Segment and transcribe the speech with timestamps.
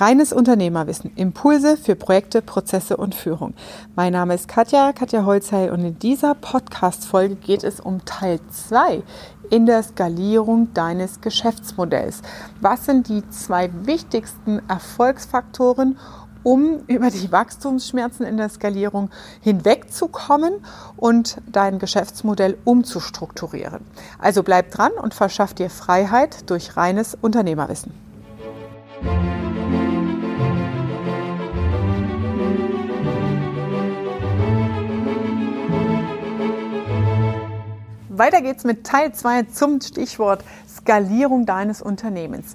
[0.00, 1.10] Reines Unternehmerwissen.
[1.16, 3.54] Impulse für Projekte, Prozesse und Führung.
[3.96, 9.02] Mein Name ist Katja, Katja Holzheil und in dieser Podcast-Folge geht es um Teil 2
[9.50, 12.22] in der Skalierung deines Geschäftsmodells.
[12.60, 15.98] Was sind die zwei wichtigsten Erfolgsfaktoren,
[16.44, 19.10] um über die Wachstumsschmerzen in der Skalierung
[19.40, 20.64] hinwegzukommen
[20.96, 23.80] und dein Geschäftsmodell umzustrukturieren.
[24.20, 28.07] Also bleib dran und verschaff dir Freiheit durch reines Unternehmerwissen.
[38.18, 40.42] Weiter geht's mit Teil 2 zum Stichwort
[40.88, 42.54] Skalierung deines Unternehmens.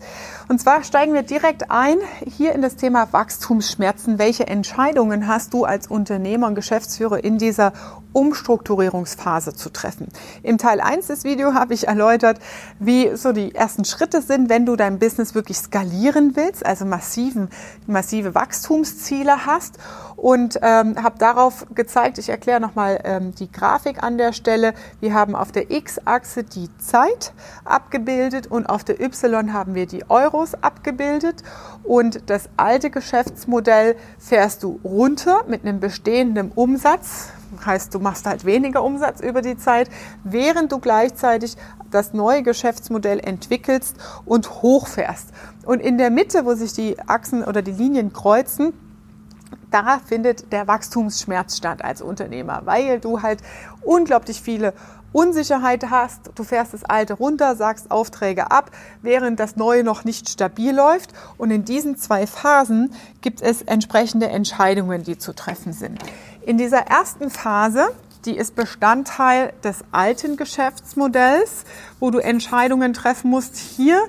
[0.49, 4.19] Und zwar steigen wir direkt ein hier in das Thema Wachstumsschmerzen.
[4.19, 7.73] Welche Entscheidungen hast du als Unternehmer und Geschäftsführer in dieser
[8.11, 10.07] Umstrukturierungsphase zu treffen?
[10.41, 12.39] Im Teil 1 des Videos habe ich erläutert,
[12.79, 17.49] wie so die ersten Schritte sind, wenn du dein Business wirklich skalieren willst, also massiven,
[17.87, 19.77] massive Wachstumsziele hast
[20.15, 24.73] und ähm, habe darauf gezeigt, ich erkläre nochmal ähm, die Grafik an der Stelle.
[24.99, 27.33] Wir haben auf der X-Achse die Zeit
[27.65, 31.43] abgebildet und auf der Y haben wir die Euros abgebildet.
[31.83, 37.29] Und das alte Geschäftsmodell fährst du runter mit einem bestehenden Umsatz.
[37.65, 39.89] Heißt, du machst halt weniger Umsatz über die Zeit,
[40.23, 41.55] während du gleichzeitig
[41.91, 45.29] das neue Geschäftsmodell entwickelst und hochfährst.
[45.65, 48.73] Und in der Mitte, wo sich die Achsen oder die Linien kreuzen,
[49.73, 53.41] da findet der Wachstumsschmerz statt als Unternehmer, weil du halt
[53.81, 54.73] unglaublich viele
[55.13, 60.27] Unsicherheit hast, du fährst das alte runter, sagst Aufträge ab, während das neue noch nicht
[60.27, 61.13] stabil läuft.
[61.37, 65.99] Und in diesen zwei Phasen gibt es entsprechende Entscheidungen, die zu treffen sind.
[66.45, 67.89] In dieser ersten Phase,
[68.25, 71.63] die ist Bestandteil des alten Geschäftsmodells,
[71.99, 73.55] wo du Entscheidungen treffen musst.
[73.55, 74.01] Hier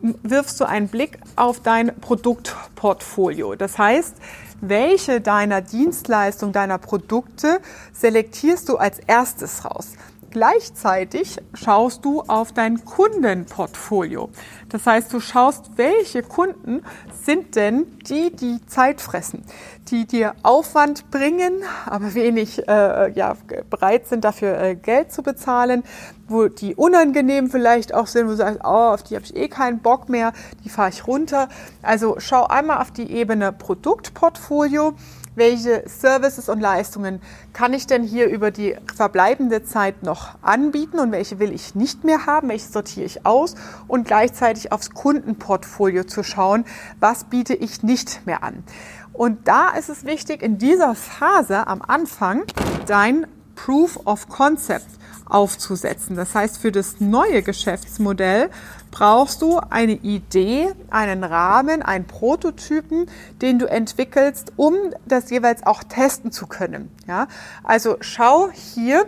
[0.00, 3.56] wirfst du einen Blick auf dein Produktportfolio.
[3.56, 4.14] Das heißt,
[4.60, 7.60] welche deiner Dienstleistungen, deiner Produkte
[7.92, 9.92] selektierst du als erstes raus?
[10.30, 14.28] Gleichzeitig schaust du auf dein Kundenportfolio.
[14.68, 16.82] Das heißt, du schaust, welche Kunden
[17.24, 19.42] sind denn die, die Zeit fressen,
[19.88, 23.36] die dir Aufwand bringen, aber wenig äh, ja,
[23.70, 25.82] bereit sind, dafür äh, Geld zu bezahlen,
[26.28, 29.48] wo die unangenehm vielleicht auch sind, wo du sagst, oh, auf die habe ich eh
[29.48, 31.48] keinen Bock mehr, die fahre ich runter.
[31.80, 34.94] Also schau einmal auf die Ebene Produktportfolio
[35.38, 37.20] welche Services und Leistungen
[37.52, 42.04] kann ich denn hier über die verbleibende Zeit noch anbieten und welche will ich nicht
[42.04, 43.54] mehr haben, welche sortiere ich aus
[43.86, 46.64] und gleichzeitig aufs Kundenportfolio zu schauen,
[47.00, 48.64] was biete ich nicht mehr an.
[49.12, 52.44] Und da ist es wichtig, in dieser Phase am Anfang
[52.86, 54.97] dein Proof of Concept
[55.28, 56.16] aufzusetzen.
[56.16, 58.50] Das heißt, für das neue Geschäftsmodell
[58.90, 63.06] brauchst du eine Idee, einen Rahmen, einen Prototypen,
[63.42, 64.74] den du entwickelst, um
[65.06, 66.90] das jeweils auch testen zu können.
[67.06, 67.28] Ja?
[67.64, 69.06] Also schau hier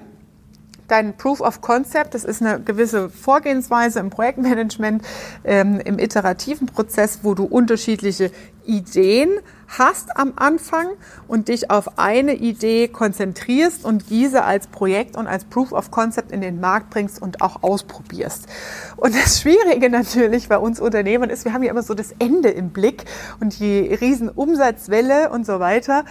[0.90, 5.02] dein Proof of Concept, das ist eine gewisse Vorgehensweise im Projektmanagement,
[5.44, 8.30] ähm, im iterativen Prozess, wo du unterschiedliche
[8.66, 9.30] Ideen
[9.78, 10.88] hast am Anfang
[11.28, 16.32] und dich auf eine Idee konzentrierst und diese als Projekt und als Proof of Concept
[16.32, 18.46] in den Markt bringst und auch ausprobierst.
[18.96, 22.50] Und das Schwierige natürlich bei uns Unternehmern ist, wir haben ja immer so das Ende
[22.50, 23.04] im Blick
[23.40, 26.04] und die riesen Umsatzwelle und so weiter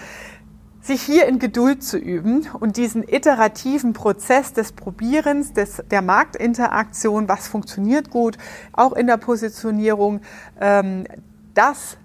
[0.81, 7.28] sich hier in Geduld zu üben und diesen iterativen Prozess des Probierens, des, der Marktinteraktion,
[7.28, 8.38] was funktioniert gut,
[8.72, 10.22] auch in der Positionierung,
[10.59, 11.06] ähm,
[11.53, 11.97] das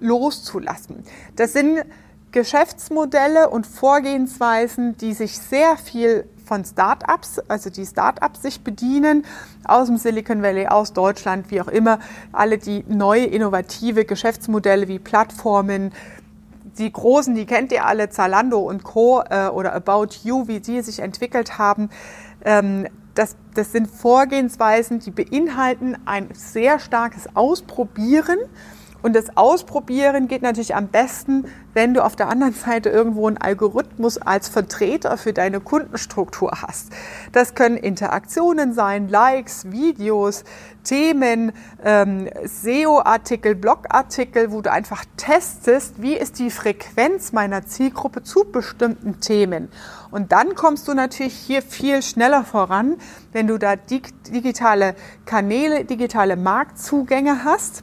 [0.00, 1.02] loszulassen.
[1.36, 1.84] Das sind
[2.32, 9.24] Geschäftsmodelle und Vorgehensweisen, die sich sehr viel von Startups, also die Startups sich bedienen,
[9.64, 11.98] aus dem Silicon Valley, aus Deutschland, wie auch immer,
[12.32, 15.92] alle die neue innovative Geschäftsmodelle wie Plattformen,
[16.78, 19.22] die großen, die kennt ihr alle, Zalando und Co.
[19.28, 21.90] Äh, oder About You, wie die sich entwickelt haben.
[22.44, 28.38] Ähm, das, das sind Vorgehensweisen, die beinhalten ein sehr starkes Ausprobieren
[29.02, 33.38] und das Ausprobieren geht natürlich am besten, wenn du auf der anderen Seite irgendwo einen
[33.38, 36.90] Algorithmus als Vertreter für deine Kundenstruktur hast.
[37.32, 40.44] Das können Interaktionen sein, Likes, Videos,
[40.84, 41.52] Themen,
[41.84, 49.20] ähm, SEO-Artikel, Blogartikel, wo du einfach testest, wie ist die Frequenz meiner Zielgruppe zu bestimmten
[49.20, 49.68] Themen.
[50.10, 52.96] Und dann kommst du natürlich hier viel schneller voran,
[53.32, 54.94] wenn du da digitale
[55.24, 57.82] Kanäle, digitale Marktzugänge hast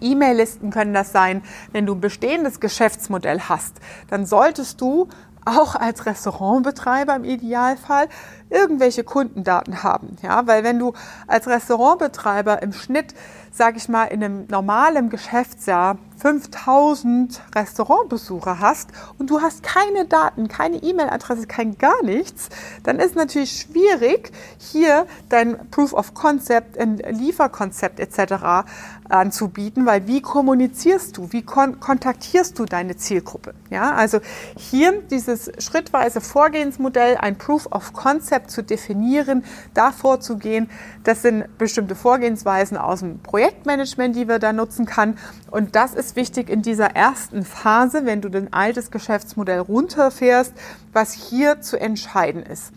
[0.00, 1.42] E-Mail-Listen können das sein.
[1.72, 5.08] Wenn du ein bestehendes Geschäftsmodell hast, dann solltest du
[5.44, 8.08] auch als Restaurantbetreiber im Idealfall
[8.50, 10.16] irgendwelche Kundendaten haben.
[10.22, 10.92] Ja, weil wenn du
[11.26, 13.14] als Restaurantbetreiber im Schnitt,
[13.52, 20.48] sag ich mal, in einem normalen Geschäftsjahr 5000 Restaurantbesucher hast und du hast keine Daten,
[20.48, 22.50] keine E-Mail-Adresse, kein gar nichts,
[22.82, 28.68] dann ist natürlich schwierig, hier dein Proof of Concept, ein Lieferkonzept etc.
[29.08, 33.54] anzubieten, weil wie kommunizierst du, wie kon kontaktierst du deine Zielgruppe?
[33.70, 34.20] Ja, also
[34.56, 39.44] hier dieses schrittweise Vorgehensmodell, ein Proof of Concept zu definieren,
[39.74, 40.70] da vorzugehen,
[41.04, 45.18] das sind bestimmte Vorgehensweisen aus dem Projektmanagement, die wir da nutzen kann
[45.50, 50.52] und das ist wichtig in dieser ersten Phase, wenn du dein altes Geschäftsmodell runterfährst,
[50.92, 52.72] was hier zu entscheiden ist.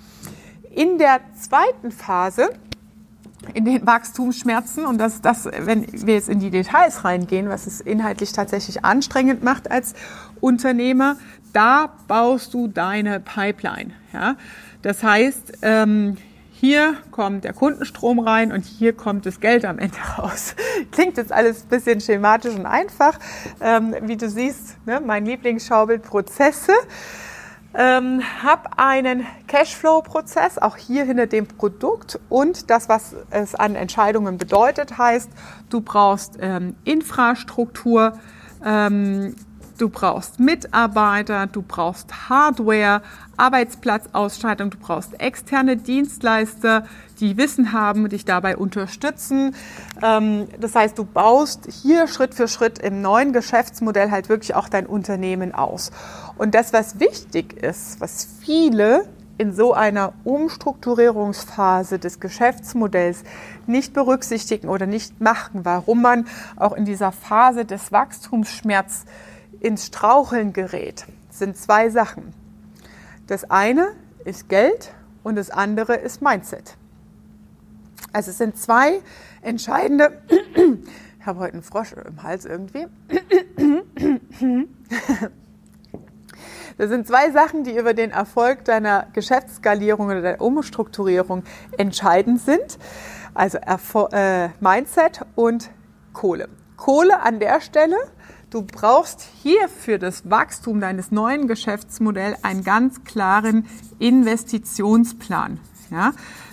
[0.71, 2.49] In der zweiten Phase,
[3.53, 7.81] in den Wachstumsschmerzen und das, das, wenn wir jetzt in die Details reingehen, was es
[7.81, 9.93] inhaltlich tatsächlich anstrengend macht als
[10.39, 11.17] Unternehmer,
[11.53, 13.91] da baust du deine Pipeline.
[14.11, 14.35] Ja?
[14.81, 16.17] Das heißt, ähm,
[16.51, 20.55] hier kommt der Kundenstrom rein und hier kommt das Geld am Ende raus.
[20.91, 23.19] Klingt jetzt alles ein bisschen schematisch und einfach.
[23.59, 26.73] Ähm, wie du siehst, ne, mein Lieblingsschaubild Prozesse.
[27.75, 34.37] Ähm, hab einen Cashflow-Prozess, auch hier hinter dem Produkt und das, was es an Entscheidungen
[34.37, 35.31] bedeutet, heißt,
[35.69, 38.19] du brauchst ähm, Infrastruktur,
[38.63, 39.35] ähm,
[39.77, 43.01] du brauchst Mitarbeiter, du brauchst Hardware,
[43.37, 46.85] Arbeitsplatzausstattung, du brauchst externe Dienstleister,
[47.19, 49.55] die Wissen haben und dich dabei unterstützen.
[50.01, 54.69] Ähm, das heißt, du baust hier Schritt für Schritt im neuen Geschäftsmodell halt wirklich auch
[54.69, 55.91] dein Unternehmen aus.
[56.37, 59.05] Und das, was wichtig ist, was viele
[59.37, 63.23] in so einer Umstrukturierungsphase des Geschäftsmodells
[63.65, 69.05] nicht berücksichtigen oder nicht machen, warum man auch in dieser Phase des Wachstumsschmerz
[69.63, 72.33] ins Straucheln gerät, sind zwei Sachen.
[73.27, 73.93] Das eine
[74.25, 74.93] ist Geld
[75.23, 76.75] und das andere ist Mindset.
[78.11, 78.99] Also es sind zwei
[79.41, 80.21] entscheidende,
[81.19, 82.85] ich habe heute einen Frosch im Hals irgendwie.
[86.77, 91.43] Das sind zwei Sachen, die über den Erfolg deiner Geschäftsskalierung oder der Umstrukturierung
[91.77, 92.79] entscheidend sind.
[93.33, 95.69] Also Erfol äh, Mindset und
[96.13, 96.49] Kohle.
[96.75, 97.95] Kohle an der Stelle
[98.53, 103.65] Du brauchst hier für das Wachstum deines neuen Geschäftsmodells einen ganz klaren
[103.97, 105.59] Investitionsplan.
[105.89, 106.11] Ja?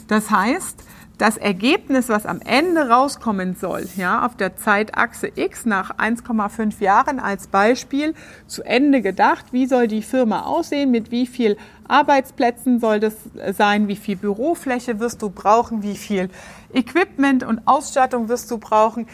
[0.09, 0.83] Das heißt,
[1.19, 7.21] das Ergebnis, was am Ende rauskommen soll, ja, auf der Zeitachse X nach 1,5 Jahren
[7.21, 8.15] als Beispiel
[8.47, 13.15] zu Ende gedacht, wie soll die Firma aussehen, mit wie viel Arbeitsplätzen soll das
[13.53, 16.31] sein, wie viel Bürofläche wirst du brauchen, wie viel
[16.73, 19.07] Equipment und Ausstattung wirst du brauchen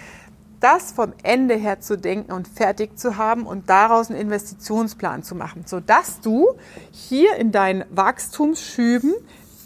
[0.60, 5.34] das vom Ende her zu denken und fertig zu haben und daraus einen Investitionsplan zu
[5.34, 6.54] machen, sodass du
[6.90, 9.14] hier in deinen Wachstumsschüben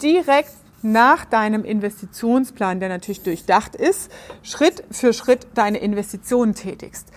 [0.02, 0.52] direkt
[0.82, 4.10] nach deinem Investitionsplan, der natürlich durchdacht ist,
[4.42, 7.08] Schritt für Schritt deine Investitionen tätigst.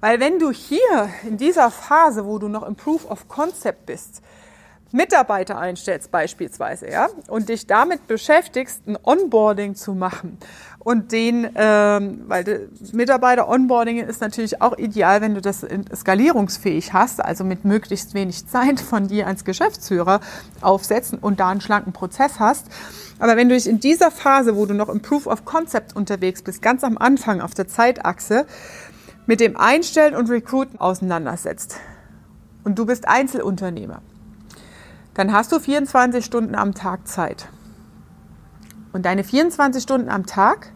[0.00, 4.22] Weil wenn du hier in dieser Phase, wo du noch im Proof of Concept bist,
[4.92, 10.38] Mitarbeiter einstellst beispielsweise, ja, und dich damit beschäftigst, ein Onboarding zu machen
[10.82, 17.22] und den, ähm, weil Mitarbeiter Onboarding ist natürlich auch ideal, wenn du das skalierungsfähig hast,
[17.22, 20.20] also mit möglichst wenig Zeit von dir als Geschäftsführer
[20.62, 22.66] aufsetzen und da einen schlanken Prozess hast.
[23.18, 26.40] Aber wenn du dich in dieser Phase, wo du noch im Proof of Concept unterwegs
[26.40, 28.46] bist, ganz am Anfang auf der Zeitachse,
[29.26, 31.76] mit dem Einstellen und Recruiten auseinandersetzt
[32.64, 34.00] und du bist Einzelunternehmer,
[35.12, 37.50] dann hast du 24 Stunden am Tag Zeit.
[38.92, 40.72] Und deine 24 Stunden am Tag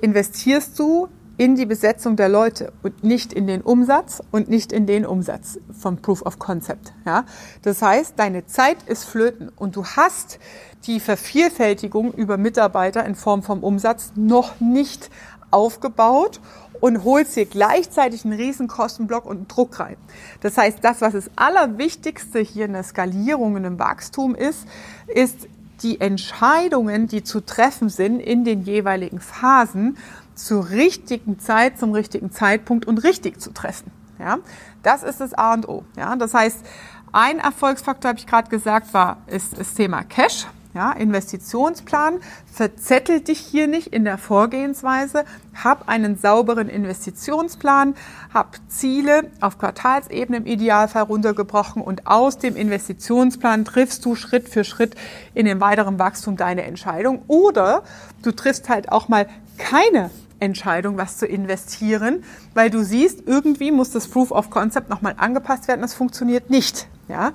[0.00, 4.86] investierst du in die Besetzung der Leute und nicht in den Umsatz und nicht in
[4.86, 6.94] den Umsatz vom Proof of Concept.
[7.04, 7.24] Ja?
[7.62, 10.38] Das heißt, deine Zeit ist flöten und du hast
[10.86, 15.10] die Vervielfältigung über Mitarbeiter in Form vom Umsatz noch nicht
[15.50, 16.40] aufgebaut
[16.80, 19.96] und holst dir gleichzeitig einen riesen Kostenblock und einen Druck rein.
[20.40, 24.66] Das heißt, das, was das Allerwichtigste hier in der Skalierung und im Wachstum ist,
[25.06, 25.48] ist
[25.82, 29.96] die Entscheidungen, die zu treffen sind in den jeweiligen Phasen,
[30.34, 33.90] zur richtigen Zeit, zum richtigen Zeitpunkt und richtig zu treffen.
[34.18, 34.38] Ja,
[34.82, 35.84] das ist das A und O.
[35.96, 36.64] Ja, das heißt,
[37.12, 40.46] ein Erfolgsfaktor, habe ich gerade gesagt, war, ist das Thema Cash.
[40.76, 42.20] Ja, Investitionsplan,
[42.52, 47.94] verzettel dich hier nicht in der Vorgehensweise, hab einen sauberen Investitionsplan,
[48.34, 54.64] hab Ziele auf Quartalsebene im Idealfall runtergebrochen und aus dem Investitionsplan triffst du Schritt für
[54.64, 54.96] Schritt
[55.32, 57.22] in dem weiteren Wachstum deine Entscheidung.
[57.26, 57.82] Oder
[58.20, 62.24] du triffst halt auch mal keine Entscheidung, was zu investieren,
[62.54, 66.88] weil du siehst, irgendwie muss das Proof of Concept nochmal angepasst werden, das funktioniert nicht.
[67.08, 67.32] Ja?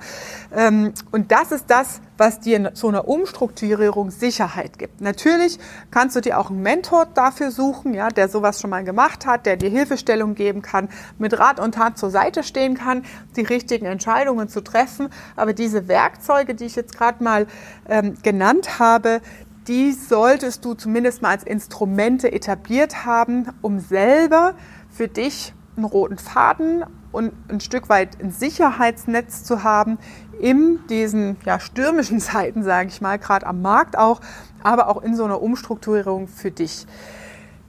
[0.54, 5.00] Ähm, und das ist das, was dir in so einer Umstrukturierung Sicherheit gibt.
[5.00, 5.58] Natürlich
[5.90, 9.46] kannst du dir auch einen Mentor dafür suchen, ja, der sowas schon mal gemacht hat,
[9.46, 13.04] der dir Hilfestellung geben kann, mit Rat und Tat zur Seite stehen kann,
[13.36, 15.08] die richtigen Entscheidungen zu treffen.
[15.36, 17.46] Aber diese Werkzeuge, die ich jetzt gerade mal
[17.88, 19.20] ähm, genannt habe,
[19.68, 24.54] die solltest du zumindest mal als Instrumente etabliert haben, um selber
[24.90, 29.98] für dich einen roten Faden und ein Stück weit ein Sicherheitsnetz zu haben
[30.40, 34.20] in diesen ja, stürmischen Zeiten, sage ich mal, gerade am Markt auch,
[34.62, 36.86] aber auch in so einer Umstrukturierung für dich.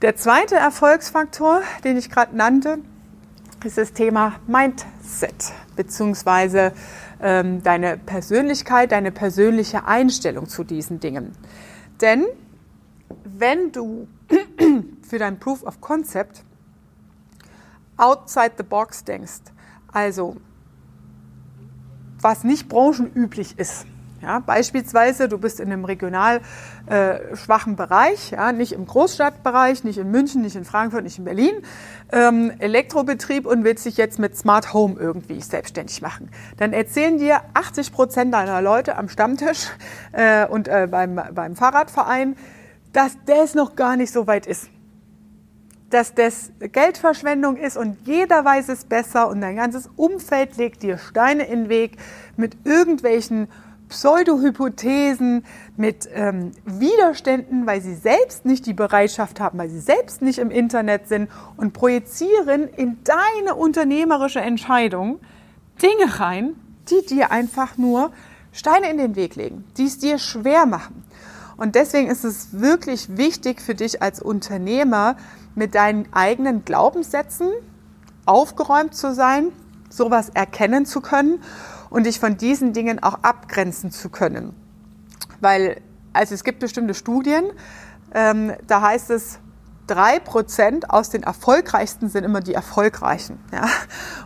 [0.02, 2.78] Der zweite Erfolgsfaktor, den ich gerade nannte,
[3.64, 6.72] ist das Thema Mindset, beziehungsweise
[7.22, 11.32] ähm, deine Persönlichkeit, deine persönliche Einstellung zu diesen Dingen.
[12.00, 12.24] Denn
[13.24, 14.08] wenn du
[15.02, 16.44] für dein Proof of Concept
[17.96, 19.42] outside the box denkst,
[19.92, 20.36] also
[22.20, 23.86] was nicht branchenüblich ist,
[24.24, 26.40] ja, beispielsweise, du bist in einem regional
[26.86, 31.24] äh, schwachen Bereich, ja, nicht im Großstadtbereich, nicht in München, nicht in Frankfurt, nicht in
[31.24, 31.52] Berlin,
[32.10, 36.30] ähm, Elektrobetrieb und willst dich jetzt mit Smart Home irgendwie selbstständig machen.
[36.56, 39.68] Dann erzählen dir 80 Prozent deiner Leute am Stammtisch
[40.12, 42.36] äh, und äh, beim, beim Fahrradverein,
[42.94, 44.70] dass das noch gar nicht so weit ist
[45.94, 50.98] dass das Geldverschwendung ist und jeder weiß es besser und dein ganzes Umfeld legt dir
[50.98, 51.98] Steine in den Weg
[52.36, 53.46] mit irgendwelchen
[53.88, 55.44] Pseudo-Hypothesen,
[55.76, 60.50] mit ähm, Widerständen, weil sie selbst nicht die Bereitschaft haben, weil sie selbst nicht im
[60.50, 65.20] Internet sind und projizieren in deine unternehmerische Entscheidung
[65.82, 66.54] Dinge rein,
[66.88, 68.12] die dir einfach nur
[68.52, 71.04] Steine in den Weg legen, die es dir schwer machen.
[71.56, 75.16] Und deswegen ist es wirklich wichtig für dich als Unternehmer,
[75.54, 77.48] mit deinen eigenen Glaubenssätzen
[78.26, 79.52] aufgeräumt zu sein,
[79.88, 81.40] sowas erkennen zu können
[81.94, 84.52] und dich von diesen Dingen auch abgrenzen zu können.
[85.40, 85.80] Weil,
[86.12, 87.44] also es gibt bestimmte Studien,
[88.12, 89.38] ähm, da heißt es,
[89.86, 93.38] drei Prozent aus den erfolgreichsten sind immer die erfolgreichen.
[93.52, 93.68] Ja?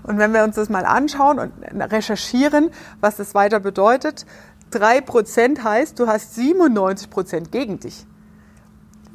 [0.02, 2.70] Und wenn wir uns das mal anschauen und recherchieren,
[3.02, 4.24] was das weiter bedeutet,
[4.70, 8.06] drei Prozent heißt, du hast 97 Prozent gegen dich.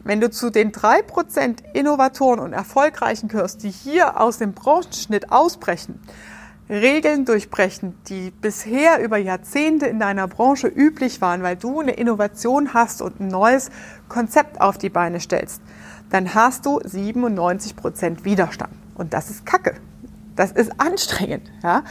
[0.03, 5.31] Wenn du zu den drei Prozent Innovatoren und Erfolgreichen gehörst, die hier aus dem Branchenschnitt
[5.31, 5.99] ausbrechen,
[6.73, 12.73] Regeln durchbrechen, die bisher über Jahrzehnte in deiner Branche üblich waren, weil du eine Innovation
[12.73, 13.69] hast und ein neues
[14.09, 15.61] Konzept auf die Beine stellst,
[16.09, 18.73] dann hast du 97 Prozent Widerstand.
[18.95, 19.75] Und das ist Kacke.
[20.35, 21.51] Das ist anstrengend.
[21.61, 21.83] Ja?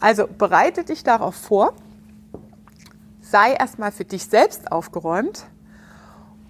[0.00, 1.72] Also bereite dich darauf vor,
[3.20, 5.46] sei erstmal für dich selbst aufgeräumt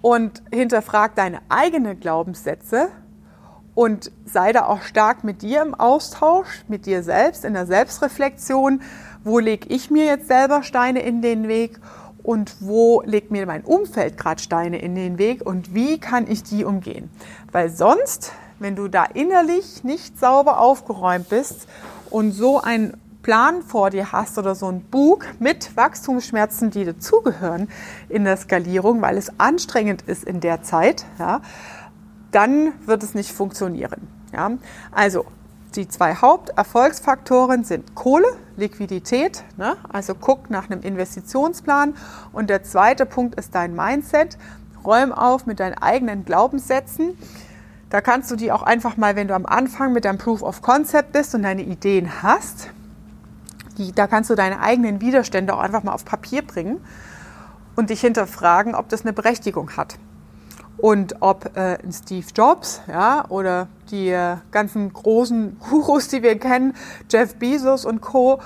[0.03, 2.91] und hinterfrag deine eigenen Glaubenssätze
[3.77, 8.81] und sei da auch stark mit dir im Austausch, mit dir selbst, in der Selbstreflexion.
[9.23, 11.79] Wo lege ich mir jetzt selber Steine in den Weg
[12.23, 16.43] und wo legt mir mein Umfeld gerade Steine in den Weg und wie kann ich
[16.43, 17.11] die umgehen?
[17.53, 21.69] Weil sonst, wenn du da innerlich nicht sauber aufgeräumt bist
[22.09, 27.69] und so ein Plan vor dir hast oder so ein Bug mit Wachstumsschmerzen, die dazugehören
[28.09, 31.43] in der Skalierung, weil es anstrengend ist in der Zeit, ja,
[32.37, 34.09] dann wird es nicht funktionieren.
[34.31, 34.51] Ja?
[34.93, 35.25] Also
[35.75, 39.77] die zwei Haupterfolgsfaktoren sind Kohle, Liquidität, ne?
[39.89, 41.95] also guck nach einem Investitionsplan.
[42.33, 44.37] Und der zweite Punkt ist dein Mindset.
[44.85, 47.17] Räum auf mit deinen eigenen Glaubenssätzen.
[47.89, 50.61] Da kannst du die auch einfach mal, wenn du am Anfang mit deinem Proof of
[50.61, 52.69] Concept bist und deine Ideen hast,
[53.79, 56.85] die, da kannst du deine eigenen Widerstände auch einfach mal auf Papier bringen
[57.77, 59.99] und dich hinterfragen, ob das eine Berechtigung hat.
[60.79, 66.75] Und ob äh, Steve Jobs ja, oder die äh, ganzen großen Gurus, die wir kennen,
[67.11, 68.41] Jeff Bezos und Co.,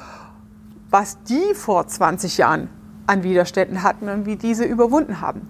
[0.91, 2.69] was die vor 20 Jahren
[3.07, 5.41] an Widerständen hatten und wie diese überwunden haben.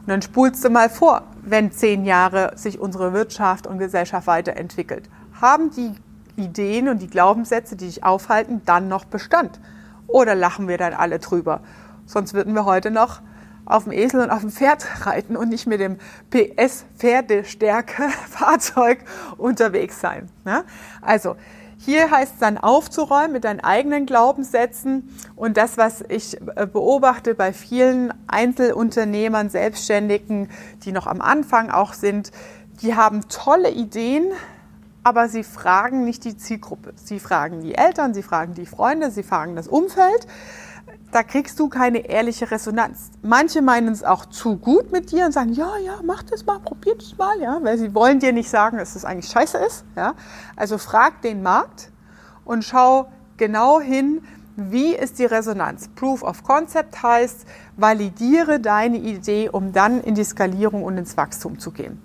[0.00, 5.08] Und dann spulst du mal vor, wenn zehn Jahre sich unsere Wirtschaft und Gesellschaft weiterentwickelt.
[5.40, 5.92] Haben die
[6.36, 9.60] Ideen und die Glaubenssätze, die dich aufhalten, dann noch Bestand?
[10.06, 11.60] Oder lachen wir dann alle drüber?
[12.06, 13.20] Sonst würden wir heute noch
[13.68, 15.98] auf dem Esel und auf dem Pferd reiten und nicht mit dem
[16.30, 19.00] PS-Pferdestärke-Fahrzeug
[19.36, 20.30] unterwegs sein.
[20.44, 20.64] Ne?
[21.02, 21.36] Also
[21.76, 27.36] hier heißt es dann aufzuräumen mit deinen eigenen Glaubenssätzen und das, was ich äh, beobachte
[27.36, 30.50] bei vielen Einzelunternehmern, Selbstständigen,
[30.82, 32.32] die noch am Anfang auch sind,
[32.82, 34.32] die haben tolle Ideen,
[35.04, 36.94] aber sie fragen nicht die Zielgruppe.
[36.96, 40.26] Sie fragen die Eltern, sie fragen die Freunde, sie fragen das Umfeld
[41.10, 43.10] da kriegst du keine ehrliche Resonanz.
[43.22, 46.58] Manche meinen es auch zu gut mit dir und sagen, ja, ja, mach das mal,
[46.58, 49.84] probier das mal, ja, weil sie wollen dir nicht sagen, dass das eigentlich scheiße ist,
[49.96, 50.14] ja.
[50.56, 51.90] Also frag den Markt
[52.44, 54.22] und schau genau hin,
[54.56, 55.88] wie ist die Resonanz?
[55.94, 57.46] Proof of Concept heißt,
[57.76, 62.02] validiere deine Idee, um dann in die Skalierung und ins Wachstum zu gehen.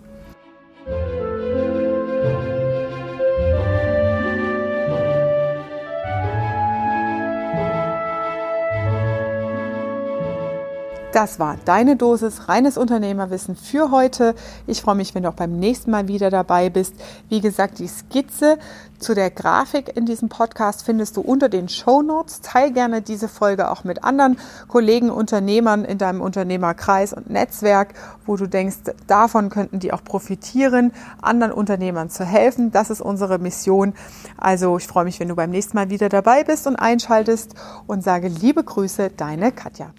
[11.13, 14.33] Das war deine Dosis reines Unternehmerwissen für heute.
[14.65, 16.95] Ich freue mich, wenn du auch beim nächsten Mal wieder dabei bist.
[17.29, 18.57] Wie gesagt, die Skizze
[18.97, 22.41] zu der Grafik in diesem Podcast findest du unter den Show Notes.
[22.41, 27.93] Teil gerne diese Folge auch mit anderen Kollegen, Unternehmern in deinem Unternehmerkreis und Netzwerk,
[28.25, 32.71] wo du denkst, davon könnten die auch profitieren, anderen Unternehmern zu helfen.
[32.71, 33.93] Das ist unsere Mission.
[34.35, 37.53] Also ich freue mich, wenn du beim nächsten Mal wieder dabei bist und einschaltest
[37.85, 39.93] und sage liebe Grüße, deine Katja.